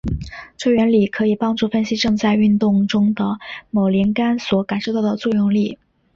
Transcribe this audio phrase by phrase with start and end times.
[0.57, 3.37] 这原理可以帮助分析正在运动中的
[3.69, 5.77] 某连杆所感受到的作用力。